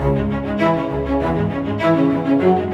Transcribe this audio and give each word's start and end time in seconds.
thank 0.00 0.30
you 2.42 2.69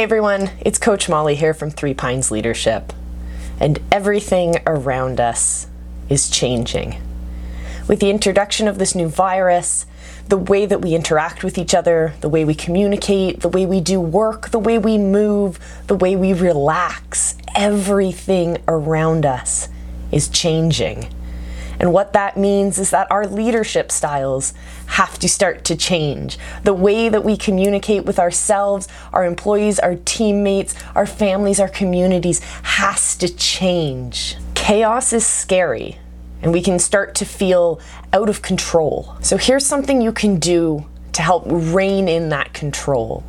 Hey 0.00 0.04
everyone, 0.04 0.52
it's 0.62 0.78
Coach 0.78 1.10
Molly 1.10 1.34
here 1.34 1.52
from 1.52 1.70
Three 1.70 1.92
Pines 1.92 2.30
Leadership, 2.30 2.94
and 3.60 3.78
everything 3.92 4.56
around 4.66 5.20
us 5.20 5.66
is 6.08 6.30
changing. 6.30 6.98
With 7.86 8.00
the 8.00 8.08
introduction 8.08 8.66
of 8.66 8.78
this 8.78 8.94
new 8.94 9.08
virus, 9.08 9.84
the 10.26 10.38
way 10.38 10.64
that 10.64 10.80
we 10.80 10.94
interact 10.94 11.44
with 11.44 11.58
each 11.58 11.74
other, 11.74 12.14
the 12.22 12.30
way 12.30 12.46
we 12.46 12.54
communicate, 12.54 13.40
the 13.40 13.50
way 13.50 13.66
we 13.66 13.82
do 13.82 14.00
work, 14.00 14.48
the 14.52 14.58
way 14.58 14.78
we 14.78 14.96
move, 14.96 15.58
the 15.86 15.96
way 15.96 16.16
we 16.16 16.32
relax, 16.32 17.36
everything 17.54 18.56
around 18.66 19.26
us 19.26 19.68
is 20.10 20.30
changing. 20.30 21.12
And 21.78 21.92
what 21.92 22.14
that 22.14 22.38
means 22.38 22.78
is 22.78 22.88
that 22.90 23.10
our 23.10 23.26
leadership 23.26 23.92
styles 23.92 24.54
have 24.90 25.18
to 25.20 25.28
start 25.28 25.64
to 25.64 25.76
change. 25.76 26.38
The 26.64 26.74
way 26.74 27.08
that 27.08 27.24
we 27.24 27.36
communicate 27.36 28.04
with 28.04 28.18
ourselves, 28.18 28.88
our 29.12 29.24
employees, 29.24 29.78
our 29.78 29.94
teammates, 29.94 30.74
our 30.94 31.06
families, 31.06 31.60
our 31.60 31.68
communities 31.68 32.40
has 32.62 33.16
to 33.18 33.28
change. 33.28 34.36
Chaos 34.54 35.12
is 35.12 35.24
scary 35.24 35.98
and 36.42 36.52
we 36.52 36.60
can 36.60 36.78
start 36.78 37.14
to 37.16 37.24
feel 37.24 37.80
out 38.12 38.28
of 38.28 38.42
control. 38.42 39.16
So 39.20 39.36
here's 39.36 39.64
something 39.64 40.00
you 40.00 40.12
can 40.12 40.38
do 40.38 40.86
to 41.12 41.22
help 41.22 41.44
rein 41.46 42.08
in 42.08 42.30
that 42.30 42.52
control. 42.52 43.22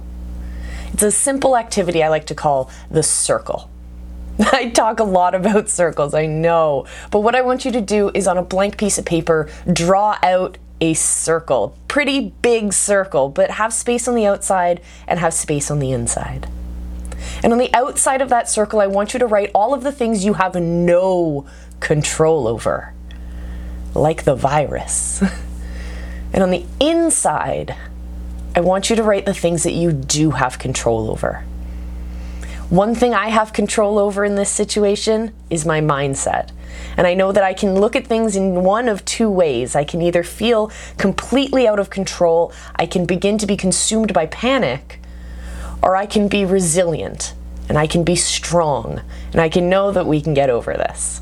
It's 0.94 1.04
a 1.04 1.12
simple 1.12 1.56
activity 1.56 2.04
I 2.04 2.10
like 2.10 2.26
to 2.28 2.36
call 2.36 2.72
the 2.90 3.04
circle. 3.04 3.70
I 4.40 4.70
talk 4.70 5.00
a 5.00 5.04
lot 5.04 5.36
about 5.36 5.70
circles, 5.70 6.14
I 6.14 6.26
know. 6.26 6.86
But 7.12 7.20
what 7.20 7.36
I 7.36 7.42
want 7.42 7.66
you 7.66 7.72
to 7.72 7.82
do 7.82 8.12
is 8.14 8.28
on 8.28 8.38
a 8.38 8.44
blank 8.44 8.78
piece 8.78 8.98
of 8.98 9.06
paper, 9.06 9.50
draw 9.72 10.18
out 10.24 10.58
a 10.82 10.96
circle. 10.96 11.78
Pretty 11.88 12.34
big 12.42 12.74
circle, 12.74 13.30
but 13.30 13.52
have 13.52 13.72
space 13.72 14.08
on 14.08 14.16
the 14.16 14.26
outside 14.26 14.82
and 15.08 15.20
have 15.20 15.34
space 15.34 15.72
on 15.72 15.80
the 15.80 15.92
inside. 15.92 16.50
And 17.44 17.54
on 17.54 17.60
the 17.60 17.74
outside 17.74 18.22
of 18.22 18.30
that 18.30 18.50
circle, 18.50 18.82
I 18.82 18.88
want 18.88 19.14
you 19.14 19.20
to 19.20 19.28
write 19.28 19.52
all 19.54 19.74
of 19.74 19.84
the 19.84 19.92
things 19.92 20.26
you 20.26 20.34
have 20.34 20.56
no 20.56 21.46
control 21.80 22.48
over, 22.48 22.94
like 23.94 24.24
the 24.24 24.36
virus. 24.36 25.22
and 26.34 26.44
on 26.44 26.50
the 26.50 26.66
inside, 26.80 27.76
I 28.56 28.62
want 28.62 28.90
you 28.90 28.96
to 28.96 29.04
write 29.04 29.26
the 29.26 29.34
things 29.34 29.64
that 29.64 29.74
you 29.74 29.92
do 29.92 30.32
have 30.32 30.60
control 30.60 31.12
over. 31.12 31.46
One 32.72 32.96
thing 32.96 33.14
I 33.14 33.28
have 33.28 33.52
control 33.52 34.00
over 34.00 34.24
in 34.24 34.36
this 34.36 34.50
situation 34.50 35.34
is 35.50 35.66
my 35.66 35.82
mindset. 35.82 36.52
And 36.96 37.06
I 37.06 37.14
know 37.14 37.34
that 37.34 37.44
I 37.44 37.54
can 37.54 37.76
look 37.76 37.98
at 37.98 38.08
things 38.08 38.38
in 38.38 38.64
one 38.64 38.88
of 38.88 39.04
two 39.04 39.30
ways. 39.30 39.76
I 39.76 39.84
can 39.84 40.02
either 40.02 40.24
feel 40.24 40.72
completely 40.98 41.68
out 41.68 41.80
of 41.80 41.90
control, 41.90 42.54
I 42.78 42.86
can 42.86 43.06
begin 43.06 43.38
to 43.40 43.46
be 43.46 43.58
consumed 43.58 44.14
by 44.14 44.28
panic, 44.28 45.02
or 45.84 45.98
I 45.98 46.06
can 46.06 46.30
be 46.30 46.46
resilient 46.46 47.34
and 47.68 47.78
I 47.78 47.88
can 47.88 48.06
be 48.06 48.16
strong 48.16 49.02
and 49.34 49.42
I 49.42 49.50
can 49.50 49.68
know 49.68 49.92
that 49.92 50.08
we 50.08 50.22
can 50.22 50.34
get 50.34 50.50
over 50.50 50.72
this. 50.72 51.20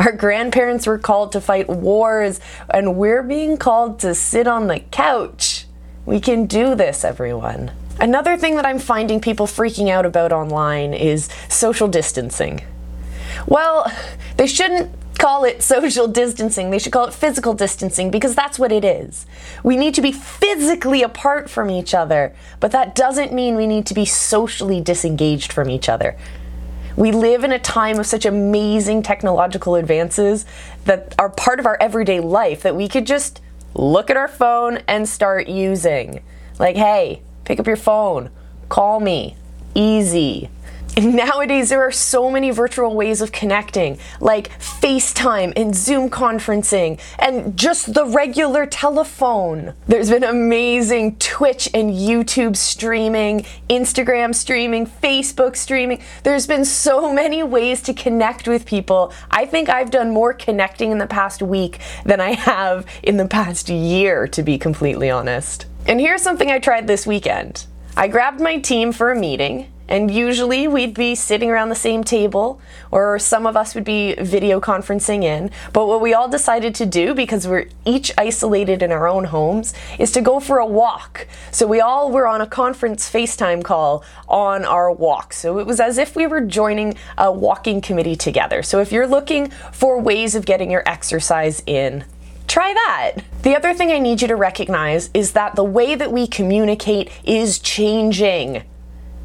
Our 0.00 0.10
grandparents 0.10 0.84
were 0.88 0.98
called 0.98 1.30
to 1.30 1.40
fight 1.40 1.68
wars, 1.68 2.40
and 2.70 2.96
we're 2.96 3.22
being 3.22 3.56
called 3.56 4.00
to 4.00 4.16
sit 4.16 4.48
on 4.48 4.66
the 4.66 4.80
couch. 4.80 5.66
We 6.04 6.18
can 6.18 6.46
do 6.46 6.74
this, 6.74 7.04
everyone. 7.04 7.70
Another 8.00 8.36
thing 8.36 8.54
that 8.56 8.64
I'm 8.64 8.78
finding 8.78 9.20
people 9.20 9.46
freaking 9.46 9.88
out 9.88 10.06
about 10.06 10.32
online 10.32 10.94
is 10.94 11.28
social 11.48 11.88
distancing. 11.88 12.62
Well, 13.46 13.92
they 14.36 14.46
shouldn't 14.46 14.92
call 15.18 15.42
it 15.44 15.62
social 15.62 16.06
distancing. 16.06 16.70
They 16.70 16.78
should 16.78 16.92
call 16.92 17.06
it 17.06 17.14
physical 17.14 17.54
distancing 17.54 18.10
because 18.10 18.36
that's 18.36 18.56
what 18.56 18.70
it 18.70 18.84
is. 18.84 19.26
We 19.64 19.76
need 19.76 19.94
to 19.94 20.02
be 20.02 20.12
physically 20.12 21.02
apart 21.02 21.50
from 21.50 21.70
each 21.70 21.92
other, 21.92 22.34
but 22.60 22.70
that 22.70 22.94
doesn't 22.94 23.32
mean 23.32 23.56
we 23.56 23.66
need 23.66 23.84
to 23.86 23.94
be 23.94 24.04
socially 24.04 24.80
disengaged 24.80 25.52
from 25.52 25.68
each 25.68 25.88
other. 25.88 26.16
We 26.96 27.10
live 27.10 27.42
in 27.42 27.52
a 27.52 27.58
time 27.58 27.98
of 27.98 28.06
such 28.06 28.24
amazing 28.24 29.02
technological 29.02 29.74
advances 29.74 30.46
that 30.84 31.14
are 31.18 31.30
part 31.30 31.58
of 31.58 31.66
our 31.66 31.76
everyday 31.80 32.20
life 32.20 32.62
that 32.62 32.76
we 32.76 32.88
could 32.88 33.06
just 33.06 33.40
look 33.74 34.10
at 34.10 34.16
our 34.16 34.28
phone 34.28 34.78
and 34.88 35.08
start 35.08 35.48
using. 35.48 36.22
Like, 36.58 36.76
hey, 36.76 37.22
Pick 37.48 37.58
up 37.58 37.66
your 37.66 37.76
phone, 37.76 38.28
call 38.68 39.00
me. 39.00 39.34
Easy. 39.74 40.50
And 40.98 41.14
nowadays, 41.16 41.70
there 41.70 41.80
are 41.80 41.90
so 41.90 42.28
many 42.30 42.50
virtual 42.50 42.94
ways 42.94 43.22
of 43.22 43.32
connecting, 43.32 43.98
like 44.20 44.50
FaceTime 44.58 45.54
and 45.56 45.74
Zoom 45.74 46.10
conferencing, 46.10 47.00
and 47.18 47.56
just 47.56 47.94
the 47.94 48.04
regular 48.04 48.66
telephone. 48.66 49.72
There's 49.86 50.10
been 50.10 50.24
amazing 50.24 51.16
Twitch 51.16 51.70
and 51.72 51.90
YouTube 51.90 52.54
streaming, 52.54 53.46
Instagram 53.70 54.34
streaming, 54.34 54.86
Facebook 54.86 55.56
streaming. 55.56 56.02
There's 56.24 56.46
been 56.46 56.66
so 56.66 57.10
many 57.10 57.42
ways 57.42 57.80
to 57.84 57.94
connect 57.94 58.46
with 58.46 58.66
people. 58.66 59.10
I 59.30 59.46
think 59.46 59.70
I've 59.70 59.90
done 59.90 60.10
more 60.10 60.34
connecting 60.34 60.90
in 60.90 60.98
the 60.98 61.06
past 61.06 61.40
week 61.40 61.78
than 62.04 62.20
I 62.20 62.32
have 62.34 62.84
in 63.02 63.16
the 63.16 63.26
past 63.26 63.70
year, 63.70 64.28
to 64.28 64.42
be 64.42 64.58
completely 64.58 65.08
honest. 65.08 65.64
And 65.88 65.98
here's 65.98 66.20
something 66.20 66.50
I 66.50 66.58
tried 66.58 66.86
this 66.86 67.06
weekend. 67.06 67.64
I 67.96 68.08
grabbed 68.08 68.42
my 68.42 68.58
team 68.58 68.92
for 68.92 69.10
a 69.10 69.18
meeting, 69.18 69.72
and 69.88 70.10
usually 70.10 70.68
we'd 70.68 70.92
be 70.92 71.14
sitting 71.14 71.50
around 71.50 71.70
the 71.70 71.74
same 71.74 72.04
table, 72.04 72.60
or 72.90 73.18
some 73.18 73.46
of 73.46 73.56
us 73.56 73.74
would 73.74 73.84
be 73.84 74.14
video 74.16 74.60
conferencing 74.60 75.24
in. 75.24 75.50
But 75.72 75.86
what 75.86 76.02
we 76.02 76.12
all 76.12 76.28
decided 76.28 76.74
to 76.74 76.84
do, 76.84 77.14
because 77.14 77.48
we're 77.48 77.70
each 77.86 78.12
isolated 78.18 78.82
in 78.82 78.92
our 78.92 79.08
own 79.08 79.24
homes, 79.24 79.72
is 79.98 80.12
to 80.12 80.20
go 80.20 80.40
for 80.40 80.58
a 80.58 80.66
walk. 80.66 81.26
So 81.52 81.66
we 81.66 81.80
all 81.80 82.10
were 82.10 82.26
on 82.26 82.42
a 82.42 82.46
conference 82.46 83.10
FaceTime 83.10 83.64
call 83.64 84.04
on 84.28 84.66
our 84.66 84.92
walk. 84.92 85.32
So 85.32 85.58
it 85.58 85.66
was 85.66 85.80
as 85.80 85.96
if 85.96 86.14
we 86.14 86.26
were 86.26 86.42
joining 86.42 86.96
a 87.16 87.32
walking 87.32 87.80
committee 87.80 88.14
together. 88.14 88.62
So 88.62 88.80
if 88.80 88.92
you're 88.92 89.06
looking 89.06 89.48
for 89.72 89.98
ways 89.98 90.34
of 90.34 90.44
getting 90.44 90.70
your 90.70 90.86
exercise 90.86 91.62
in, 91.64 92.04
try 92.48 92.72
that. 92.74 93.12
The 93.42 93.54
other 93.54 93.72
thing 93.74 93.92
I 93.92 93.98
need 93.98 94.20
you 94.20 94.28
to 94.28 94.36
recognize 94.36 95.10
is 95.14 95.32
that 95.32 95.54
the 95.54 95.64
way 95.64 95.94
that 95.94 96.10
we 96.10 96.26
communicate 96.26 97.10
is 97.24 97.58
changing. 97.58 98.64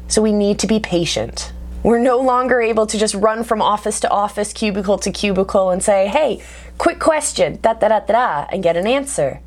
So 0.06 0.22
we 0.22 0.32
need 0.32 0.58
to 0.60 0.66
be 0.66 0.78
patient. 0.78 1.52
We're 1.82 1.98
no 1.98 2.18
longer 2.18 2.60
able 2.60 2.86
to 2.86 2.96
just 2.96 3.14
run 3.14 3.44
from 3.44 3.60
office 3.60 4.00
to 4.00 4.10
office, 4.10 4.52
cubicle 4.52 4.98
to 4.98 5.10
cubicle, 5.10 5.70
and 5.70 5.82
say, 5.82 6.06
hey, 6.08 6.42
quick 6.78 6.98
question, 6.98 7.58
da 7.60 7.74
da 7.74 7.88
da 7.88 8.00
da 8.00 8.46
and 8.50 8.62
get 8.62 8.76
an 8.76 8.86
answer. 8.86 9.40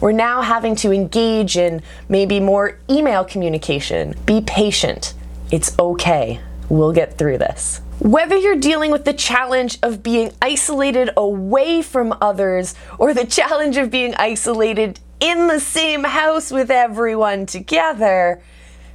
We're 0.00 0.12
now 0.12 0.42
having 0.42 0.76
to 0.76 0.92
engage 0.92 1.56
in 1.56 1.82
maybe 2.08 2.40
more 2.40 2.78
email 2.90 3.24
communication. 3.24 4.14
Be 4.26 4.40
patient. 4.42 5.14
It's 5.50 5.76
okay. 5.78 6.40
We'll 6.72 6.92
get 6.92 7.18
through 7.18 7.36
this. 7.36 7.82
Whether 7.98 8.34
you're 8.34 8.56
dealing 8.56 8.92
with 8.92 9.04
the 9.04 9.12
challenge 9.12 9.78
of 9.82 10.02
being 10.02 10.32
isolated 10.40 11.10
away 11.18 11.82
from 11.82 12.16
others 12.22 12.74
or 12.98 13.12
the 13.12 13.26
challenge 13.26 13.76
of 13.76 13.90
being 13.90 14.14
isolated 14.14 14.98
in 15.20 15.48
the 15.48 15.60
same 15.60 16.02
house 16.02 16.50
with 16.50 16.70
everyone 16.70 17.44
together, 17.44 18.42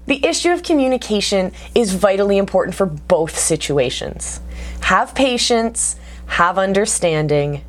the 0.07 0.25
issue 0.25 0.49
of 0.49 0.63
communication 0.63 1.51
is 1.75 1.93
vitally 1.93 2.39
important 2.39 2.73
for 2.73 2.87
both 2.87 3.37
situations. 3.37 4.40
Have 4.81 5.13
patience, 5.13 5.97
have 6.25 6.57
understanding, 6.57 7.63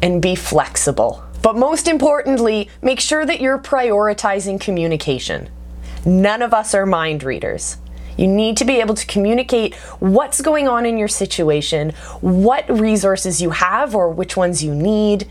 and 0.00 0.22
be 0.22 0.36
flexible. 0.36 1.24
But 1.42 1.56
most 1.56 1.88
importantly, 1.88 2.70
make 2.80 3.00
sure 3.00 3.26
that 3.26 3.40
you're 3.40 3.58
prioritizing 3.58 4.60
communication. 4.60 5.50
None 6.06 6.42
of 6.42 6.54
us 6.54 6.74
are 6.74 6.86
mind 6.86 7.24
readers. 7.24 7.78
You 8.18 8.26
need 8.26 8.56
to 8.58 8.64
be 8.64 8.80
able 8.80 8.94
to 8.96 9.06
communicate 9.06 9.74
what's 10.00 10.42
going 10.42 10.68
on 10.68 10.84
in 10.84 10.98
your 10.98 11.08
situation, 11.08 11.90
what 12.20 12.68
resources 12.68 13.40
you 13.40 13.50
have 13.50 13.94
or 13.94 14.10
which 14.10 14.36
ones 14.36 14.62
you 14.62 14.74
need. 14.74 15.26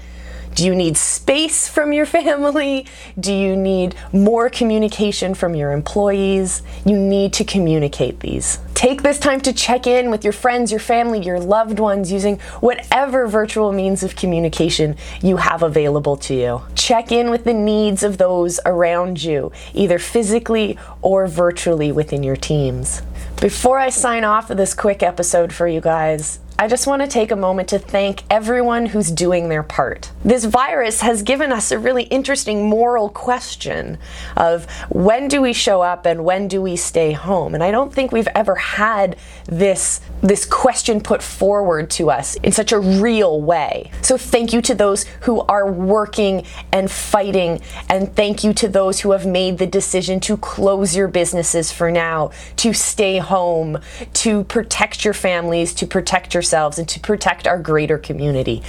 Do 0.57 0.65
you 0.65 0.73
need 0.73 0.97
space 0.97 1.67
from 1.67 1.93
your 1.93 2.05
family? 2.17 2.87
Do 3.19 3.31
you 3.31 3.55
need 3.55 3.93
more 4.11 4.49
communication 4.49 5.35
from 5.35 5.53
your 5.53 5.71
employees? 5.71 6.63
You 6.83 6.97
need 6.97 7.33
to 7.33 7.43
communicate 7.43 8.21
these. 8.21 8.57
Take 8.73 9.03
this 9.03 9.19
time 9.19 9.39
to 9.41 9.53
check 9.53 9.85
in 9.85 10.09
with 10.09 10.23
your 10.23 10.33
friends, 10.33 10.71
your 10.71 10.79
family, 10.79 11.23
your 11.23 11.39
loved 11.39 11.77
ones 11.77 12.11
using 12.11 12.39
whatever 12.59 13.27
virtual 13.27 13.71
means 13.71 14.01
of 14.01 14.15
communication 14.15 14.95
you 15.21 15.37
have 15.37 15.61
available 15.61 16.17
to 16.17 16.33
you. 16.33 16.63
Check 16.73 17.11
in 17.11 17.29
with 17.29 17.43
the 17.43 17.53
needs 17.53 18.01
of 18.01 18.17
those 18.17 18.59
around 18.65 19.21
you, 19.21 19.51
either 19.75 19.99
physically 19.99 20.75
or 21.03 21.27
virtually 21.27 21.91
within 21.91 22.23
your 22.23 22.35
teams. 22.35 23.03
Before 23.39 23.77
I 23.77 23.89
sign 23.89 24.23
off 24.23 24.49
of 24.49 24.57
this 24.57 24.73
quick 24.73 25.03
episode 25.03 25.53
for 25.53 25.67
you 25.67 25.81
guys, 25.81 26.39
I 26.59 26.67
just 26.67 26.87
want 26.87 27.03
to 27.03 27.07
take 27.07 27.29
a 27.29 27.35
moment 27.35 27.69
to 27.69 27.77
thank 27.77 28.23
everyone 28.31 28.87
who's 28.87 29.11
doing 29.11 29.47
their 29.47 29.61
part. 29.61 30.11
This 30.25 30.43
virus 30.43 31.01
has 31.01 31.21
given 31.21 31.51
us 31.51 31.71
a 31.71 31.77
really 31.77 32.03
interesting 32.05 32.67
moral 32.67 33.09
question 33.09 33.99
of 34.35 34.65
when 34.89 35.27
do 35.27 35.39
we 35.39 35.53
show 35.53 35.83
up 35.83 36.07
and 36.07 36.25
when 36.25 36.47
do 36.47 36.59
we 36.59 36.75
stay 36.75 37.11
home? 37.11 37.53
And 37.53 37.63
I 37.63 37.69
don't 37.69 37.93
think 37.93 38.11
we've 38.11 38.27
ever 38.33 38.55
had 38.55 39.17
this 39.45 40.01
this 40.23 40.45
question 40.45 40.99
put 40.99 41.21
forward 41.21 41.91
to 41.91 42.09
us 42.09 42.35
in 42.37 42.51
such 42.51 42.71
a 42.71 42.79
real 42.79 43.39
way. 43.39 43.91
So 44.01 44.17
thank 44.17 44.51
you 44.51 44.61
to 44.63 44.73
those 44.73 45.03
who 45.21 45.41
are 45.41 45.71
working 45.71 46.43
and 46.71 46.89
fighting 46.89 47.61
and 47.87 48.15
thank 48.15 48.43
you 48.43 48.51
to 48.53 48.67
those 48.67 48.99
who 48.99 49.11
have 49.11 49.27
made 49.27 49.59
the 49.59 49.67
decision 49.67 50.19
to 50.21 50.37
close 50.37 50.95
your 50.95 51.07
businesses 51.07 51.71
for 51.71 51.91
now, 51.91 52.31
to 52.55 52.73
stay 52.73 53.19
home, 53.19 53.79
to 54.13 54.43
protect 54.45 55.05
your 55.05 55.13
families, 55.13 55.71
to 55.75 55.85
protect 55.85 56.33
your 56.33 56.41
and 56.53 56.87
to 56.89 56.99
protect 56.99 57.47
our 57.47 57.59
greater 57.59 57.97
community. 57.97 58.61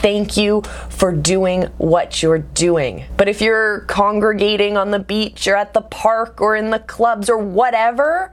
Thank 0.00 0.36
you 0.36 0.62
for 0.90 1.12
doing 1.12 1.62
what 1.78 2.22
you're 2.22 2.38
doing. 2.38 3.04
But 3.16 3.28
if 3.28 3.40
you're 3.40 3.80
congregating 3.80 4.76
on 4.76 4.90
the 4.90 4.98
beach 4.98 5.46
or 5.46 5.56
at 5.56 5.74
the 5.74 5.80
park 5.80 6.40
or 6.40 6.56
in 6.56 6.70
the 6.70 6.78
clubs 6.78 7.28
or 7.28 7.38
whatever, 7.38 8.32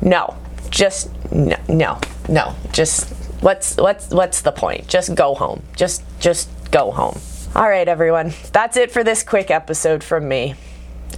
no, 0.00 0.36
just 0.70 1.10
no, 1.32 1.56
no, 1.68 2.00
no. 2.28 2.54
Just 2.72 3.12
what's 3.40 3.76
what's 3.76 4.10
what's 4.10 4.42
the 4.42 4.52
point? 4.52 4.88
Just 4.88 5.14
go 5.14 5.34
home. 5.34 5.62
Just 5.76 6.02
just 6.20 6.48
go 6.70 6.90
home. 6.90 7.18
All 7.54 7.68
right, 7.68 7.88
everyone. 7.88 8.32
That's 8.52 8.76
it 8.76 8.90
for 8.90 9.02
this 9.02 9.22
quick 9.22 9.50
episode 9.50 10.04
from 10.04 10.28
me. 10.28 10.54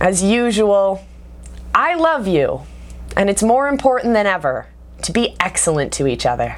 As 0.00 0.22
usual, 0.22 1.04
I 1.74 1.94
love 1.94 2.26
you, 2.26 2.62
and 3.16 3.28
it's 3.28 3.42
more 3.42 3.68
important 3.68 4.14
than 4.14 4.26
ever 4.26 4.66
to 5.02 5.12
be 5.12 5.36
excellent 5.40 5.92
to 5.94 6.06
each 6.06 6.26
other. 6.26 6.56